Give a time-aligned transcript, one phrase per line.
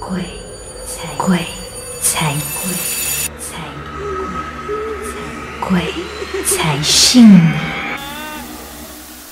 [0.00, 0.20] 鬼
[0.86, 1.38] 才鬼
[2.00, 2.72] 才鬼
[3.38, 3.58] 才
[5.60, 7.50] 鬼才信你。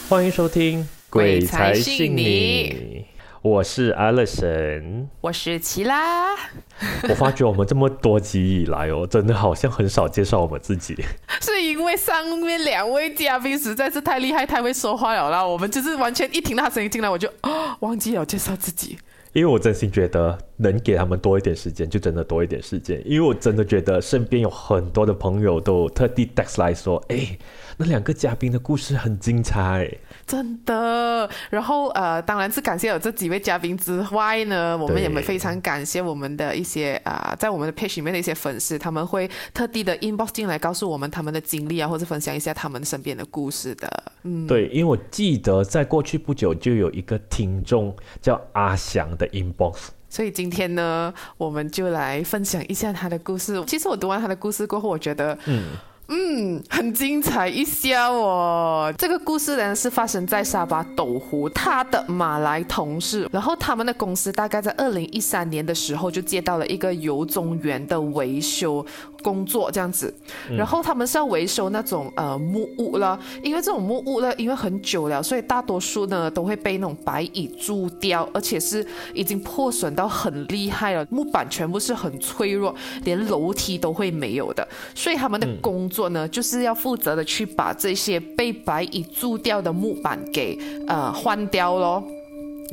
[0.08, 3.04] 欢迎收听《鬼才信你你》，
[3.42, 5.06] 我是 Alison。
[5.20, 6.34] 我是齐拉，
[7.08, 10.96] 我发觉我们这么多集以来哦，真的好像很少介绍我们自己。
[11.40, 15.44] 是因为上面两位嘉宾实在是太厉害、太会说话了啦。
[15.44, 18.98] 我们就是完全一听到他声音进来，我就哦忘记了介绍自己。
[19.36, 23.02] 因为我真心觉得能给他们多一点时间，就真的多一点时间。
[23.04, 27.38] 因为我真的觉得身边有很多的朋友都特地 text 来说，哎，
[27.76, 29.92] 那两个嘉宾的故事很精彩。
[30.26, 43.88] 真的，然后呃，当然是感谢有这几位嘉宾之外呢，我们也对非常感谢我们的一些啊、在我们的 page 里面的一些粉丝，他们会特地的 inbox 进来告诉我们他们的经历啊，或者分享一下他们身边的故事的。
[44.24, 53.62] 嗯，对，因为我记得在过去不久就有一个听众叫阿翔的 inbox，所以今天呢，我们就来分享一下他的故事。
[53.64, 55.66] 其实我读完他的故事过后，我觉得，嗯。
[56.08, 58.94] 嗯，很精彩一下哦。
[58.96, 68.84] 这个故事呢是发生在沙巴斗湖，他的马来同事，然后他们的公司大概在二零一三年的时候就接到了一个油中园的维修
[69.22, 70.14] 工作，这样子。
[70.56, 84.66] 然后他们是要维修那种呃木屋了，因为这种木屋呢，因为很久了，所以大多数呢都会被那种白蚁蛀掉，而且是已经破损到很厉害了，木板全部是很脆弱，连楼梯都会没有的。
[84.94, 92.02] 所以他们的工作呢，就是要负责的去把这些被白蚁蛀掉的木板给呃换掉咯。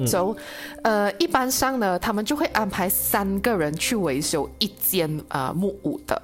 [0.07, 0.35] so，
[0.81, 6.19] 呃，一般上呢，他们就会安排三个人去维修一间呃木屋的。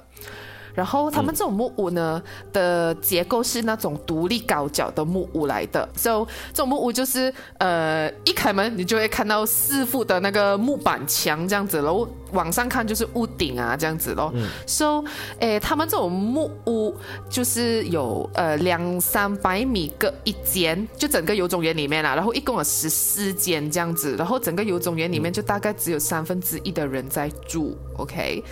[0.74, 14.32] 然后他们这种木屋呢、的结构是那种独立高脚的木屋来的，so 这种木屋就是呃一开门你就会看到四副的那个木板墙这样子然后，往上看就是屋顶啊这样子咯。
[14.66, 15.02] so
[15.40, 16.94] 诶他们这种木屋
[17.28, 28.42] 就是有呃两三百米各一间，就整个游种园里面啦，然后一共有十四间这样子，然后整个游种园里面就大概只有三分之一的人在住，OK。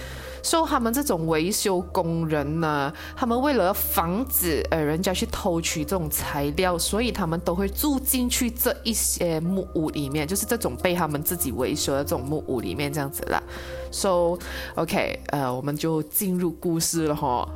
[0.41, 13.43] 所以他们这种维修工人呢，他们为了防止呃人家去偷取这种材料，所以他们都会住进去这一些木屋里面，就是这种被他们自己维修的这种木屋里面这样子啦。
[13.91, 14.39] So
[14.75, 17.49] OK，呃，我们就进入故事了哈。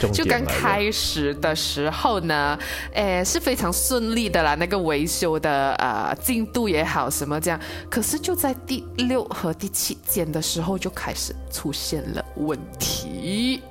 [0.00, 2.58] 重就刚开始的时候呢，
[2.92, 7.60] 诶是非常顺利的啦，那个维修的呃进度也好，什么这样。
[7.90, 13.62] 可是就在第六和第七间的时候就开始出现了问题，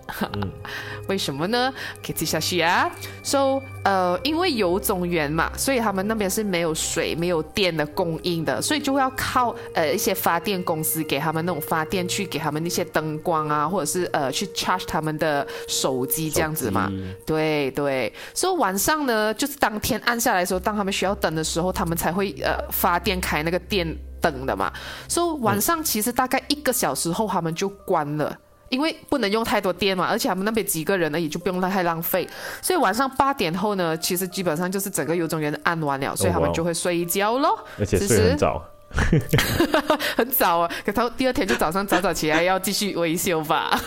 [1.07, 1.73] 为什么呢？
[2.03, 2.89] 可以记下去啊。
[3.23, 16.91] So 呃，因为有种源嘛，所以他们那边是没有水、没有电的供应的，所以就要靠呃一些发电公司给他们那种发电去给他们那些灯光啊，或者是呃去 charge 他们的手机这样子嘛。
[17.25, 23.85] 对对，所以晚上呢，就是当天暗下来的时候，当他们需要灯的时候，他们才会呃发电开那个电
[24.21, 24.71] 灯的嘛。
[25.07, 28.37] 所以晚上其实大概一个小时后，他们就关了。
[28.69, 32.27] 因为不能用太多电嘛，而且他们那边几个人呢，也，就不用太浪费。
[32.63, 37.63] 所以晚上八点后呢，其实基本上就是整个游种园按完了，所以他们就会睡觉咯。
[37.77, 38.61] 而且睡很早。
[40.15, 43.79] 很早啊，可他第二天就早上早早起来要继续维修吧。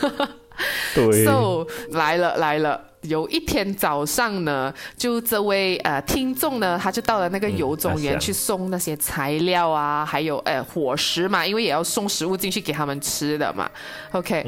[0.95, 13.71] 对 So 来了来了，有一天早上呢，就这位呃听众呢，他就到了那个油种园去送那些材料啊，还有呃伙食嘛，因为也要送食物进去给他们吃的嘛。
[14.13, 14.45] OK，、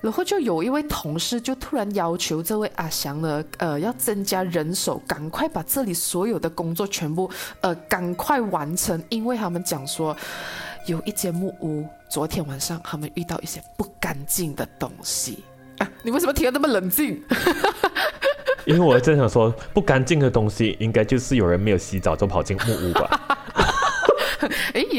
[0.00, 10.16] 然后就有一位同事就突然要求这位阿翔呢，呃，要增加人手，赶快把这里所有的工作全部呃赶快完成，因为他们讲说。
[10.86, 15.44] 有一间木屋，昨天晚上他们遇到一些不干净的东西。
[16.02, 17.22] 你为什么听得那么冷静？
[18.66, 23.37] 因为我在想说，不干净的东西，应该就是有人没有洗澡就跑进木屋吧。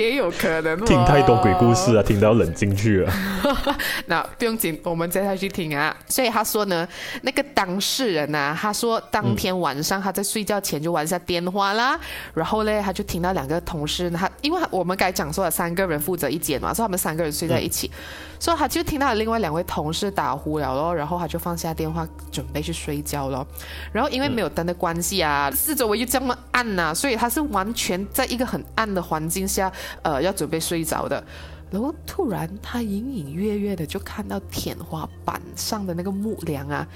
[0.02, 0.86] 诶，也有可能、哦。
[0.86, 3.14] 听太多鬼故事啊，听到冷进去了。
[4.08, 5.96] 那不用紧，我们接下去听啊。
[6.08, 6.88] 所以他说呢，
[7.22, 12.00] 那个当事人呐、他说当天晚上他在睡觉前就玩下电话啦，
[12.34, 17.92] 然后呢，他就听到两个同事，他因为我们该讲说了三个人负责一间嘛，所以他们三个人睡在一起，
[18.40, 23.46] 所以他就听到另外两位同事打呼了咯，然后他就放下电话准备去睡觉咯。
[23.92, 29.72] 然后因为没有灯的关系啊，四周围又这么暗呐、所以他是完全在一个很暗的环境下，
[30.04, 31.24] 呃，要准备睡着的。
[31.72, 36.88] 然后突然，他隐隐约约的就看到天花板上的那个木梁啊，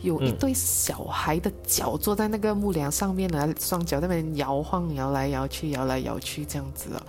[0.00, 7.02] 有一对小孩的脚坐在那个木梁上面呢，双脚在那边摇晃，摇来摇去，摇来摇去这样子哦。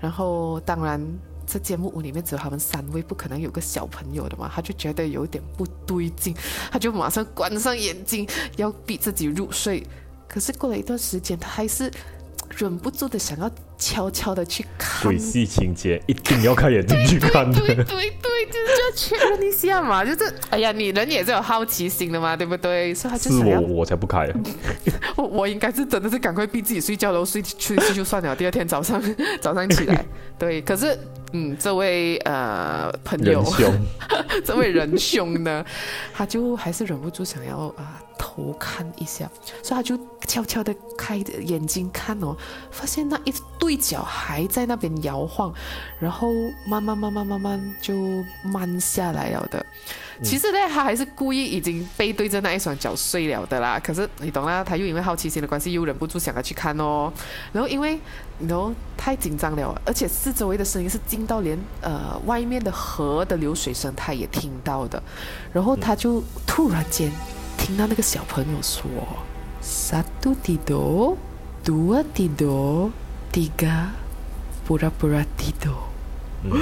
[0.00, 0.98] 然后，当然，
[1.46, 6.34] 这间木屋里面只有他们三位，不可能有个小朋友的嘛，他就觉得有点不对劲，
[6.72, 8.26] 他就马上关上眼睛，
[8.56, 9.86] 要逼自己入睡。
[10.26, 11.92] 可是过了一段时间，他还是
[12.56, 17.58] 忍不住的想要悄悄的去看鬼戏情节一定要开眼睛去看的。
[17.60, 22.94] 对对对，就是要确认一下嘛，就是哎呀，你人也是有好奇心的嘛，对不对？
[22.94, 24.28] 所以他就是我我才不开。
[25.16, 29.02] 我我应该是真的是赶快逼自己睡觉，然后睡睡去就算了，第二天早上
[29.40, 30.04] 早上起来，
[30.38, 30.60] 对。
[30.62, 30.98] 可是
[31.32, 33.44] 嗯，这位呃朋友
[34.44, 35.64] 这位仁兄呢，
[36.14, 39.30] 他就还是忍不住想要啊、偷看一下，
[39.62, 42.36] 所以他就悄悄的开着眼睛看哦，
[42.70, 45.52] 发现那一对脚还在那边摇晃，
[45.98, 46.28] 然后
[46.66, 47.94] 慢慢慢慢慢慢就
[48.42, 49.64] 慢下来了的。
[50.22, 53.78] 其实呢，他还是故意已经背对着那一双脚睡了的啦。
[53.78, 57.12] 可是你懂啦，他又因为好奇心的关系，又忍不住想要去看哦。
[57.52, 58.00] 然后因为
[58.38, 65.02] 你 know 太紧张了，而且四周围的声音是近到连呃外面的河的流水声他也听到的。
[65.52, 67.12] 然后他就突然间
[67.56, 68.82] 听到那个小朋友说
[69.62, 71.16] ：“satu tidur,
[71.64, 72.90] dua tidur,
[73.32, 73.88] tiga
[74.66, 75.74] pura pura tidur。”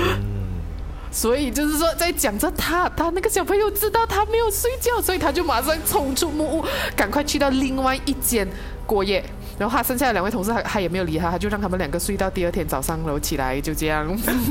[1.11, 6.64] 所以就是说，在讲着他，他那个小朋友知道他没有睡觉，所以他就马上冲出木屋，
[6.96, 8.49] 赶快去到另外一间
[8.85, 9.25] 过夜。
[9.56, 14.05] 然后他剩下的两位同事，他他也没有理他，他就让他们两个睡到第二天早上，然后起来就这样。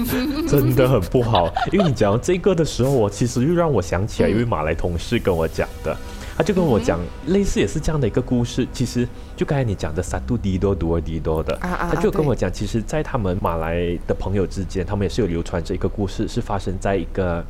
[0.48, 1.54] 真的很不好。
[1.74, 5.98] 因为你讲到这个的时候，我其实又让我想起来一位马来同事跟我讲的，
[6.38, 8.68] 他就跟我讲类似也是这样的一个故事。
[8.74, 17.44] 其实就刚才你讲的萨杜迪多、杜尔迪多的，啊啊啊他就跟我讲，其实，在他们马来的朋友之间，他们也是有流传着一个故事，是发生在一个。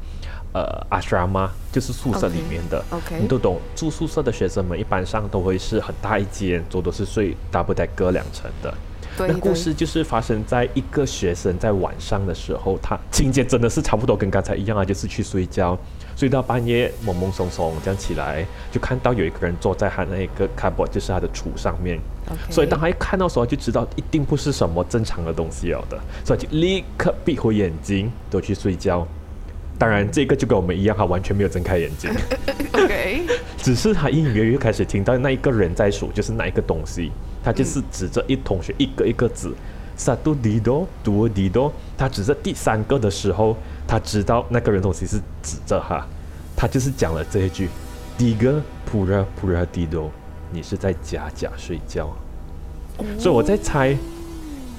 [0.55, 3.59] 呃，阿什拉玛就是宿舍里面的 OK，OK 你都懂。
[3.75, 8.71] 住宿舍的学生们一般上都会是很大一间，多都是睡 double decker 两层的。
[9.17, 15.77] 对那故事就是发生在一个学生在晚上的时候，他情节真的是差不多跟刚才一样啊，就是去睡觉，
[16.15, 21.99] 睡到半夜懵懵松松这样起来，就看到有一个人坐在他那个 cupboard，就是他的橱上面。
[22.49, 29.05] 所以当他一看到的时候，就知道一定不是什么正常的东西了的，所以就立刻闭回眼睛，都去睡觉。
[29.77, 32.09] 当然，这个就跟我们一样，他完全没有睁开眼睛，
[32.73, 33.23] OK，
[33.57, 37.11] 只是他隐隐约约开始听到那一个人在数，就是那一个东西，
[37.43, 39.53] 他就是指着一同学一个一个字
[39.97, 43.57] ，satu dido dua dido，他指着第三个的时候，
[43.87, 46.05] 他知道那个人东西是指着他，
[46.55, 47.67] 他就是讲了这一句
[48.17, 50.09] ，diga pura pura dido，
[50.51, 52.09] 你是在假假睡觉。
[53.19, 53.97] 所以我在猜，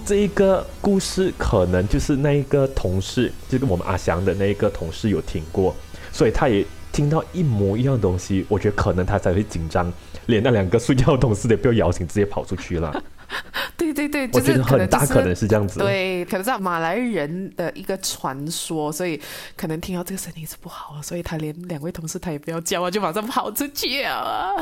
[0.06, 5.74] 这一个故事可能就是那一个同事，就跟我们阿翔的那一个同事有听过，
[6.12, 9.92] 所以他也听到一模一样的东西，我觉得可能他才会紧张，
[10.26, 13.02] 连那两个睡觉的同事也不要摇醒，直接跑出去了。
[13.76, 15.80] 对对对，我就是觉得很大可能是这样子。
[15.80, 19.20] 对，可能是马来人的一个传说，所以
[19.56, 24.52] 可能听到这个声音是不好，所以他连两位同事他也不要叫啊，就马上跑出去啊。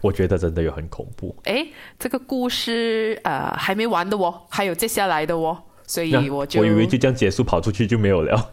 [0.00, 1.36] 我觉得真的有很恐怖。
[1.44, 1.64] 哎，
[1.96, 5.56] 这个故事呃还没完的哦，还有接下来的哦，
[5.86, 8.50] 所以那我就我以为就这样结束，跑出去就没有了。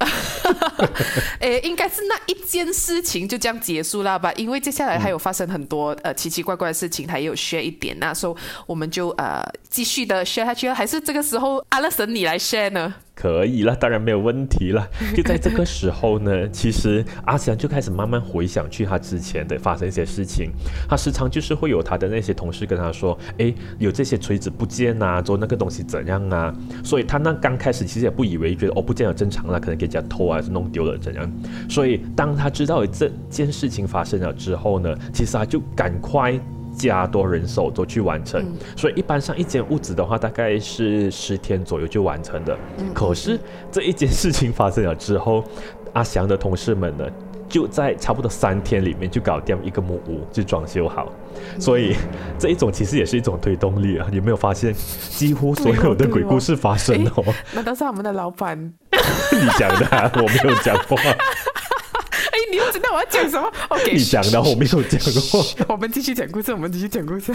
[1.39, 4.31] 诶，应该是那一件事情就这样结束了吧？
[4.33, 8.35] 因为接下来还有发生很多、呃奇奇怪怪的事情，他也有 share 一点那所以
[8.65, 12.93] 我们就呃继续的 share 下去了，还是这个时候阿乐神你来 share 呢？
[13.15, 14.87] 可以了，当然没有问题了。
[15.13, 20.51] 就在这个时候呢，其实阿翔就开始慢慢回想去他之前的发生一些事情。
[20.87, 31.31] 他时常就是会有他的那些同事跟他说：“哎，有这些锤子不见啊，做那个东西怎样啊？”所以他那刚开始其实也不以为觉得哦不见了正常了，可能给人家偷啊，弄丢了怎样。
[31.69, 36.39] 所以当他知道这件事情发生了之后呢，其实他就赶快。
[36.77, 38.41] 加多人手都去完成，
[38.77, 42.57] 所以一般上一间屋子的话，大概是十天左右就完成的。
[42.93, 43.37] 可是
[43.69, 45.43] 这一件事情发生了之后，
[45.91, 47.05] 阿翔的同事们呢，
[47.49, 51.11] 就在差不多三天里面就搞掉一个木屋，就装修好。
[51.59, 51.95] 所以
[52.37, 54.07] 这一种其实也是一种推动力啊！
[54.13, 57.25] 有没有发现，几乎所有的鬼故事发生哦？
[57.53, 58.73] 那都是我们的老板。
[59.39, 64.99] 你讲的啊、我没有讲话，哎，你又知道我要讲什么？OK，你讲的，我没有讲
[65.31, 65.45] 过。
[65.67, 67.33] 我们继续讲故事，我们继续讲故事。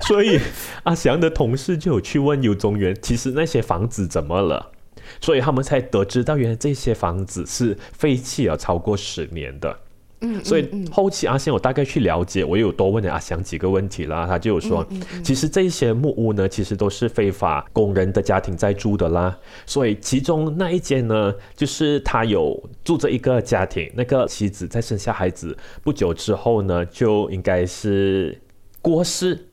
[0.00, 0.40] 所以
[0.84, 4.72] 阿翔的同事就有去问尤宗元，其实那些房子怎么了？
[5.20, 9.78] 所以他们才得知到，原来这些房子是废弃了超过十年的。
[10.20, 14.84] 嗯，所以后期阿香我大概去了解，我也有多问了阿香几个问题啦，他就有说，
[15.22, 19.38] 其实这些木屋呢，其实都是非法工人的家庭在住的啦。
[19.64, 28.40] 所以其中那一间呢，就是他有住着一个家庭，那个妻子在生下孩子不久之后呢，就应该是
[28.82, 29.50] 过世，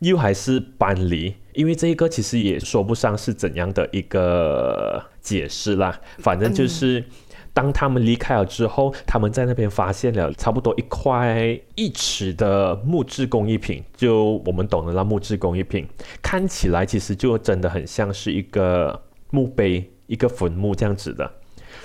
[0.00, 1.32] 又还是搬离。
[1.52, 7.04] 因为这一个其实也说不上是怎样的一个解释啦，反正就是。
[7.52, 15.86] 当他们离开了之后，他们在那边发现了差不多一块一尺的木质工艺品，就我们懂的那木质工艺品，
[16.22, 21.30] 看起来其实就真的很像是一个墓碑、一个坟墓这样子的。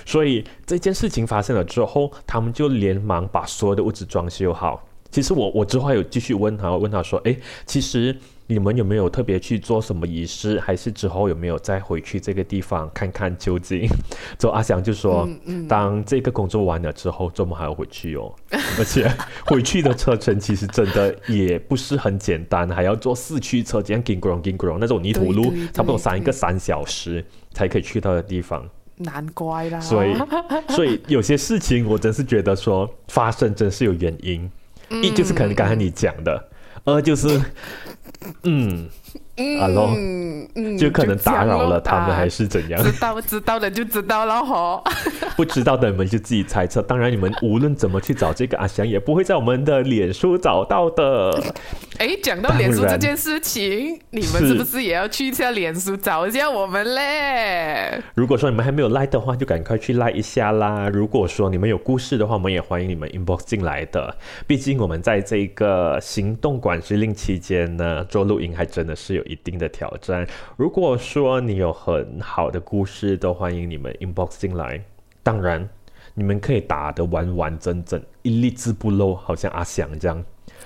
[0.06, 4.86] 所以这件事情发生了之后，他们就连忙把所有的屋子装修好。
[5.10, 13.88] 其实我我之后有继续问他，问他说：“诶，其实。”你们有没有特别去做什么仪式，还是之后有没有再回去这个地方看看究竟？
[14.38, 15.26] 就阿翔就说，
[15.66, 18.30] 当这个工作完了之后，周末还要回去哦，
[18.78, 19.10] 而且
[19.46, 28.68] 回去的车程其实真的也不是很简单，还要坐四驱车，这样 ging grong ging grong 那种泥土路，差不多三个三小时才可以去到的地方。
[28.96, 30.14] 难怪啦，所以
[30.68, 34.50] 所以有些事情我真是觉得说发生真是有原因，
[35.02, 36.48] 一就是可能刚才你讲的，
[36.84, 37.40] 二就是。
[38.42, 38.88] 嗯，
[39.60, 39.90] 啊喽，
[40.78, 42.80] 就可能打扰了他们，还是怎样？
[42.82, 44.82] 知道知道的就知道了哈，
[45.36, 46.80] 不知道的你们就自己猜测。
[46.82, 51.42] 当然，你们无论怎么去找这个阿翔，也不会在我们的脸书找到的。
[51.98, 58.00] 哎，讲到脸书这件事情，你们是不是也要去一下脸书找一下我们嘞？
[58.14, 60.88] 如果说你们还没有 like 的话，就赶快去 like 一下啦。
[60.88, 64.16] 如果说你们有故事的话，我们也欢迎你们 inbox 进来的。
[64.46, 70.26] 毕竟我们在这个行动管制令期间呢，做录音还真的是是有一定的挑战。
[70.56, 74.82] 如果说你有很好的故事，都欢迎你们 inbox 进来。
[75.22, 75.68] 当然，
[76.14, 80.24] 你们可以打得完完整整，一粒字不漏，好像阿翔这样。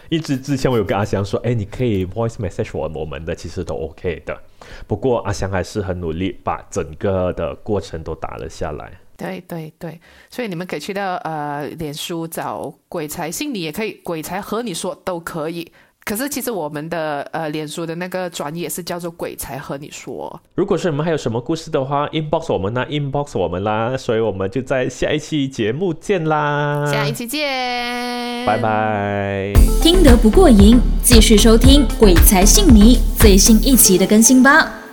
[0.09, 4.41] 一直之前我有跟阿翔说，哎，你可以 voice message 我我们的，其实都 OK 的。
[4.87, 8.93] 不过阿翔还是很努力，把整个的过程都打了下来。
[9.17, 15.73] 对对对，所以你们可以去到呃脸书找鬼才信你，也可以鬼才和你说都可以。
[16.09, 20.41] 可是其实我们的呃脸书的那个专业是叫做鬼才和你说。
[20.55, 27.47] 如果是你们还有什么故事的话，inbox 我们啦，inbox 我们啦，所以我们就在下一期节目见啦，下一期见，
[28.47, 29.53] 拜拜。
[29.83, 34.88] 听得不过瘾，继续收听《鬼才信你》最新一期的更新吧。